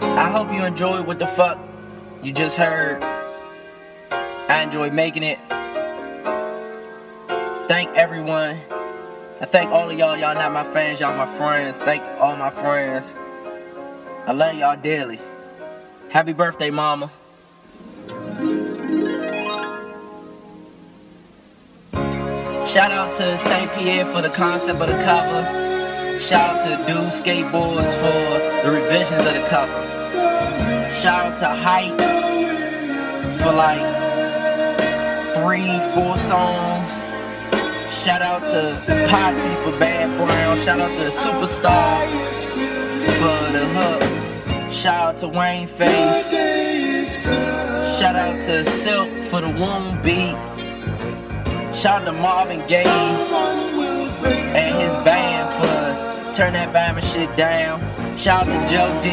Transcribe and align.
I 0.00 0.30
hope 0.30 0.52
you 0.52 0.64
enjoyed 0.64 1.06
what 1.06 1.18
the 1.18 1.26
fuck 1.26 1.58
you 2.22 2.32
just 2.32 2.56
heard. 2.56 3.02
I 4.48 4.62
enjoyed 4.62 4.92
making 4.92 5.22
it. 5.22 5.38
Thank 7.68 7.94
everyone. 7.96 8.58
I 9.40 9.44
thank 9.44 9.70
all 9.70 9.90
of 9.90 9.98
y'all. 9.98 10.16
Y'all 10.16 10.34
not 10.34 10.52
my 10.52 10.64
fans, 10.64 11.00
y'all 11.00 11.16
my 11.16 11.26
friends. 11.26 11.80
Thank 11.80 12.02
all 12.20 12.36
my 12.36 12.50
friends. 12.50 13.14
I 14.26 14.32
love 14.32 14.54
y'all 14.56 14.76
dearly. 14.76 15.20
Happy 16.10 16.32
birthday, 16.32 16.70
mama. 16.70 17.10
Shout 22.66 22.92
out 22.92 23.12
to 23.14 23.38
St. 23.38 23.72
Pierre 23.72 24.04
for 24.04 24.20
the 24.20 24.30
concept 24.30 24.80
of 24.80 24.88
the 24.88 25.04
cover. 25.04 25.67
Shout 26.20 26.50
out 26.50 26.64
to 26.64 26.92
Dude 26.92 27.12
Skateboards 27.12 27.94
for 28.00 28.64
the 28.66 28.72
revisions 28.72 29.24
of 29.24 29.34
the 29.34 29.46
cover. 29.48 29.72
Shout 30.90 31.26
out 31.26 31.38
to 31.38 31.46
Hype 31.46 31.96
for 33.38 33.52
like 33.52 33.78
three, 35.36 35.78
four 35.94 36.16
songs. 36.16 36.98
Shout 37.88 38.20
out 38.20 38.40
to 38.40 38.74
Potsy 39.08 39.62
for 39.62 39.70
Bad 39.78 40.16
Brown. 40.18 40.58
Shout 40.58 40.80
out 40.80 40.90
to 40.98 41.08
Superstar 41.08 42.08
for 43.20 43.52
the 43.52 43.64
hook. 43.78 44.72
Shout 44.72 45.00
out 45.00 45.16
to 45.18 45.28
Wayne 45.28 45.68
Face. 45.68 46.26
Shout 47.96 48.16
out 48.16 48.44
to 48.46 48.64
Silk 48.64 49.08
for 49.30 49.40
the 49.40 49.50
Wound 49.50 50.02
Beat. 50.02 50.34
Shout 51.76 52.02
out 52.02 52.04
to 52.06 52.12
Marvin 52.12 52.66
Gaye 52.66 53.47
turn 56.38 56.52
that 56.52 56.70
Bama 56.70 57.02
shit 57.02 57.26
down. 57.34 57.82
Shout 58.16 58.46
out 58.46 58.54
to 58.54 58.58
Joe 58.70 58.94
D 59.02 59.10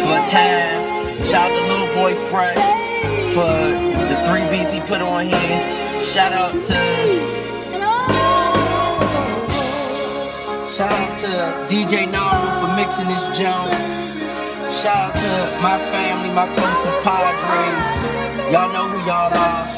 for 0.00 0.16
time. 0.24 1.12
Shout 1.28 1.44
out 1.44 1.52
to 1.52 1.62
Little 1.68 1.92
Boy 1.92 2.16
Fresh 2.32 2.64
for 3.36 3.52
the 4.08 4.16
three 4.24 4.48
beats 4.48 4.72
he 4.72 4.80
put 4.80 5.04
on 5.04 5.28
here. 5.28 5.60
Shout 6.02 6.32
out 6.32 6.56
to 6.56 6.80
Shout 10.72 10.88
out 10.96 11.12
to 11.20 11.28
DJ 11.68 12.08
Naru 12.08 12.48
for 12.56 12.72
mixing 12.72 13.08
this 13.12 13.20
jump. 13.36 13.68
Shout 14.72 14.96
out 14.96 15.12
to 15.12 15.32
my 15.60 15.76
family, 15.92 16.32
my 16.32 16.48
close 16.56 16.80
compadres. 16.80 17.84
Y'all 18.48 18.72
know 18.72 18.88
who 18.88 18.96
y'all 19.04 19.28
are. 19.28 19.68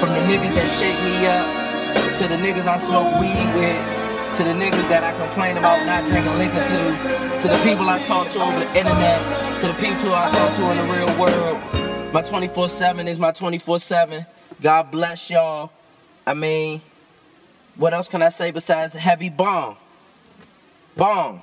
From 0.00 0.16
the 0.16 0.22
niggas 0.32 0.56
that 0.56 0.68
shake 0.80 0.96
me 1.04 1.28
up, 1.28 2.16
to 2.16 2.24
the 2.24 2.40
niggas 2.40 2.64
I 2.64 2.78
smoke 2.78 3.20
weed 3.20 3.52
with, 3.52 4.05
to 4.36 4.44
the 4.44 4.50
niggas 4.50 4.86
that 4.90 5.02
I 5.02 5.16
complain 5.16 5.56
about 5.56 5.86
not 5.86 6.06
drinking 6.10 6.36
liquor 6.36 6.62
to, 6.62 7.40
to 7.40 7.48
the 7.48 7.58
people 7.64 7.88
I 7.88 8.02
talk 8.02 8.28
to 8.32 8.42
over 8.42 8.58
the 8.58 8.68
internet, 8.76 9.60
to 9.62 9.68
the 9.68 9.72
people 9.72 10.12
I 10.14 10.30
talk 10.30 10.54
to 10.56 10.70
in 10.72 10.76
the 10.76 10.82
real 10.82 11.18
world. 11.18 12.12
My 12.12 12.20
24 12.20 12.68
7 12.68 13.08
is 13.08 13.18
my 13.18 13.32
24 13.32 13.78
7. 13.78 14.26
God 14.60 14.90
bless 14.90 15.30
y'all. 15.30 15.72
I 16.26 16.34
mean, 16.34 16.82
what 17.76 17.94
else 17.94 18.08
can 18.08 18.20
I 18.22 18.28
say 18.28 18.50
besides 18.50 18.92
heavy 18.92 19.30
bomb? 19.30 19.76
Bomb. 20.98 21.40